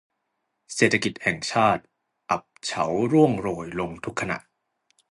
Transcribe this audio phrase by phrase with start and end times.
[0.75, 1.83] เศรษฐกิจแห่งชาติ
[2.29, 4.37] อับเฉาร่วงโรยลงทุกขณะ